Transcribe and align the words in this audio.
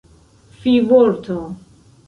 fivorto 0.61 1.39